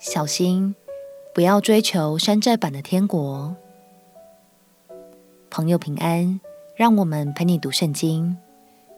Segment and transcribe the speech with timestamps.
[0.00, 0.74] 小心，
[1.34, 3.54] 不要追求山寨版的天国。
[5.50, 6.40] 朋友平安，
[6.74, 8.34] 让我们陪你读圣经，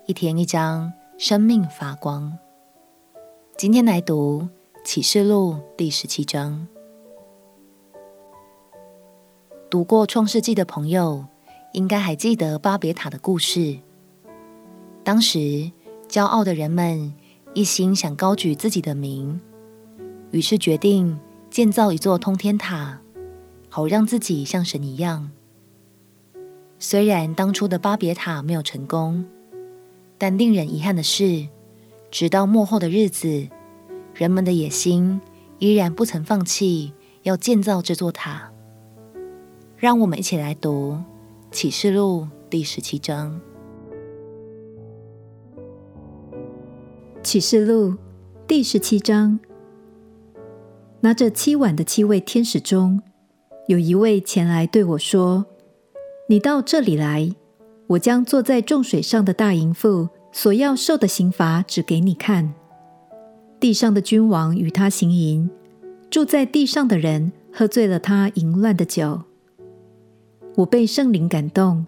[0.06, 2.38] 一天一章，生命发光。
[3.56, 4.46] 今天来读
[4.84, 6.68] 启示录第十七章。
[9.68, 11.26] 读过创世纪的朋友，
[11.72, 13.76] 应该还记得巴别塔的故事。
[15.02, 15.72] 当时，
[16.08, 17.12] 骄傲的人们
[17.54, 19.40] 一心想高举自己的名。
[20.32, 21.18] 于是决定
[21.50, 23.00] 建造一座通天塔，
[23.68, 25.30] 好让自己像神一样。
[26.78, 29.26] 虽然当初的巴别塔没有成功，
[30.16, 31.46] 但令人遗憾的是，
[32.10, 33.46] 直到末后的日子，
[34.14, 35.20] 人们的野心
[35.58, 38.50] 依然不曾放弃，要建造这座塔。
[39.76, 40.92] 让我们一起来读
[41.50, 43.38] 《启示录》第十七章。
[47.22, 47.90] 《启示录》
[48.46, 49.38] 第十七章。
[51.04, 53.02] 拿着七碗的七位天使中，
[53.66, 55.44] 有一位前来对我说
[56.30, 57.34] ：“你到这里来，
[57.88, 62.54] 我将坐在众水上的大淫妇所要受的刑罚指给你看。
[63.58, 65.50] 地上的君王与他行淫，
[66.08, 69.22] 住在地上的人喝醉了他淫乱的酒。
[70.54, 71.84] 我被圣灵感动，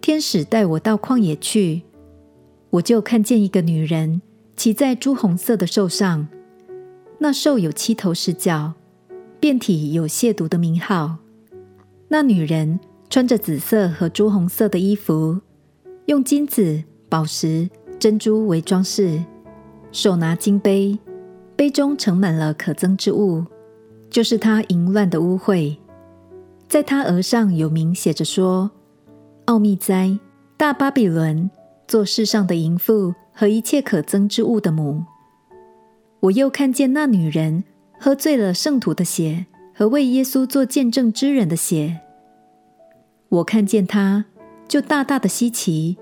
[0.00, 1.82] 天使带我到旷野去，
[2.70, 4.22] 我就看见一个女人
[4.56, 6.28] 骑在朱红色的兽上。”
[7.22, 8.72] 那兽有七头十角，
[9.38, 11.18] 遍体有亵渎的名号。
[12.08, 15.40] 那女人穿着紫色和朱红色的衣服，
[16.06, 19.22] 用金子、宝石、珍珠为装饰，
[19.92, 20.98] 手拿金杯，
[21.54, 23.46] 杯中盛满了可憎之物，
[24.10, 25.76] 就是她淫乱的污秽。
[26.66, 28.68] 在她额上有名写着说
[29.46, 30.18] ：“奥秘哉，
[30.56, 31.48] 大巴比伦，
[31.86, 35.04] 做世上的淫妇和一切可憎之物的母。”
[36.22, 37.64] 我又看见那女人
[37.98, 42.00] 喝醉了圣徒的血和为耶稣做见证之人的血。
[43.28, 44.26] 我看见她，
[44.68, 45.96] 就大大的稀奇。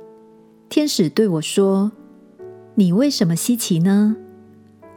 [0.68, 1.92] 天使对我说
[2.76, 4.14] ：“你为什么稀奇呢？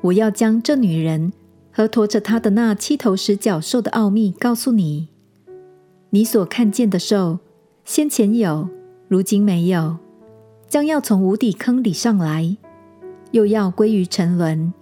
[0.02, 1.32] 我要将这女人
[1.72, 5.08] 和驮着她的那七头十角兽的奥秘告诉你。
[6.10, 7.40] 你所看见的兽，
[7.86, 8.68] 先前有，
[9.08, 9.96] 如今没有，
[10.68, 12.58] 将要从无底坑里上来，
[13.32, 14.74] 又要归于沉沦。”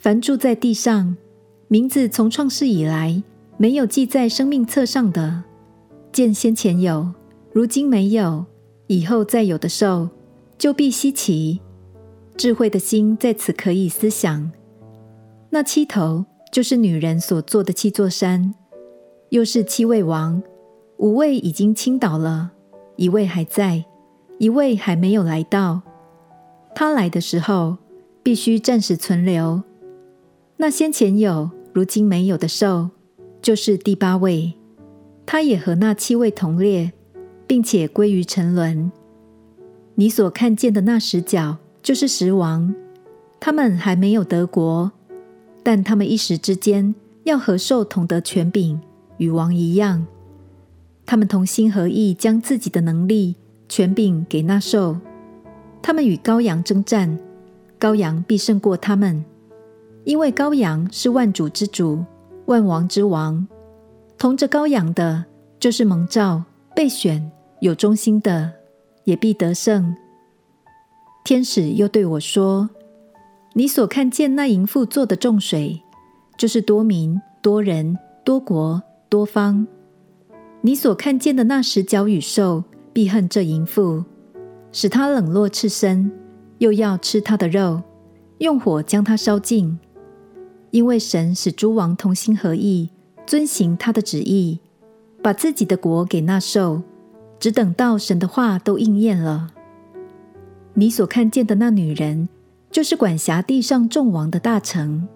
[0.00, 1.14] 凡住在地上，
[1.68, 3.22] 名字从创世以来
[3.58, 5.44] 没有记在生命册上的，
[6.10, 7.12] 见先前有，
[7.52, 8.46] 如今没有，
[8.86, 10.08] 以后再有的兽，
[10.56, 11.60] 就必稀奇。
[12.34, 14.50] 智慧的心在此可以思想。
[15.50, 18.54] 那七头就是女人所坐的七座山，
[19.28, 20.42] 又是七位王，
[20.96, 22.52] 五位已经倾倒了，
[22.96, 23.84] 一位还在，
[24.38, 25.82] 一位还没有来到。
[26.74, 27.76] 他来的时候，
[28.22, 29.62] 必须暂时存留。
[30.62, 32.90] 那先前有，如今没有的兽，
[33.40, 34.52] 就是第八位，
[35.24, 36.92] 它也和那七位同列，
[37.46, 38.92] 并且归于沉沦。
[39.94, 42.74] 你所看见的那十角，就是十王，
[43.40, 44.92] 他们还没有得国，
[45.62, 48.78] 但他们一时之间要和兽同得权柄，
[49.16, 50.06] 与王一样。
[51.06, 53.34] 他们同心合意，将自己的能力、
[53.66, 54.98] 权柄给那兽。
[55.80, 57.18] 他们与羔羊争战，
[57.80, 59.24] 羔羊必胜过他们。
[60.04, 62.04] 因为羔羊是万主之主，
[62.46, 63.46] 万王之王，
[64.16, 65.24] 同着羔羊的，
[65.58, 66.42] 就是蒙召、
[66.74, 67.30] 被选、
[67.60, 68.50] 有忠心的，
[69.04, 69.94] 也必得胜。
[71.22, 72.70] 天使又对我说
[73.54, 75.80] ：“你所看见那淫妇做的众水，
[76.38, 79.66] 就是多民、多人、多国、多方。
[80.62, 84.02] 你所看见的那十角与兽，必恨这淫妇，
[84.72, 86.10] 使她冷落赤身，
[86.58, 87.82] 又要吃她的肉，
[88.38, 89.78] 用火将她烧尽。”
[90.70, 92.90] 因为神使诸王同心合意，
[93.26, 94.60] 遵行他的旨意，
[95.22, 96.82] 把自己的国给那兽，
[97.38, 99.50] 只等到神的话都应验了。
[100.74, 102.28] 你所看见的那女人，
[102.70, 105.08] 就是管辖地上众王的大城。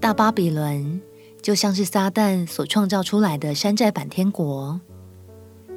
[0.00, 1.00] 大巴比伦
[1.42, 4.80] 就像是撒旦所创造出来的山寨版天国，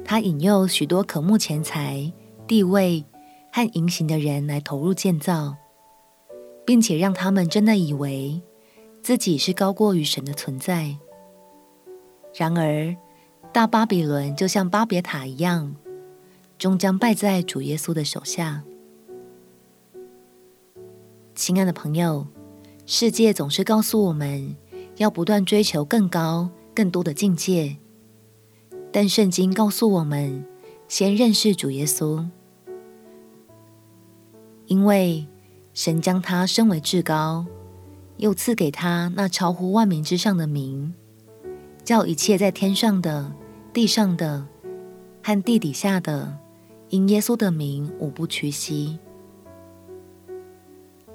[0.04, 2.12] 他引诱许多渴慕钱财、
[2.46, 3.04] 地位
[3.50, 5.56] 和淫行的人来投入建造。
[6.64, 8.40] 并且让他们真的以为
[9.02, 10.96] 自己是高过于神的存在。
[12.34, 12.96] 然而，
[13.52, 15.74] 大巴比伦就像巴别塔一样，
[16.56, 18.62] 终将败在主耶稣的手下。
[21.34, 22.26] 亲爱的朋友，
[22.86, 24.54] 世界总是告诉我们
[24.98, 27.76] 要不断追求更高、更多的境界，
[28.92, 30.46] 但圣经告诉我们，
[30.86, 32.24] 先认识主耶稣，
[34.66, 35.26] 因为。
[35.74, 37.46] 神将他升为至高，
[38.18, 40.94] 又赐给他那超乎万名之上的名，
[41.82, 43.32] 叫一切在天上的、
[43.72, 44.46] 地上的
[45.22, 46.38] 和地底下的，
[46.90, 48.98] 因耶稣的名无不屈膝。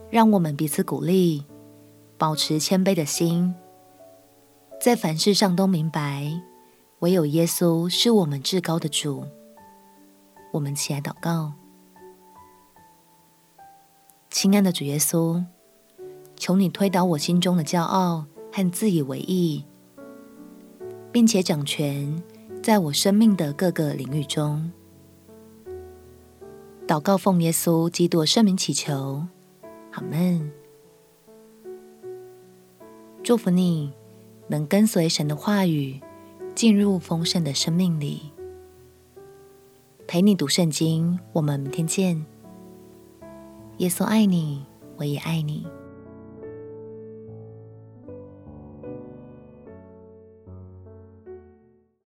[0.10, 1.44] 让我们彼此鼓励，
[2.18, 3.54] 保持谦卑的心，
[4.82, 6.42] 在凡事上都明白，
[7.00, 9.24] 唯有耶稣是我们至高的主。
[10.54, 11.54] 我们起来祷告。
[14.30, 15.44] 亲爱的主耶稣，
[16.36, 19.64] 求你推倒我心中的骄傲和自以为意，
[21.12, 22.22] 并且掌权
[22.62, 24.72] 在我生命的各个领域中。
[26.88, 29.26] 祷告奉耶稣基督圣名祈求，
[29.92, 30.52] 阿门。
[33.24, 33.92] 祝福你
[34.48, 36.00] 能跟随神的话语，
[36.54, 38.32] 进入丰盛的生命里。
[40.06, 42.26] 陪你读圣经，我们明天见。
[43.78, 44.66] 耶稣爱你，
[44.98, 45.68] 我也爱你。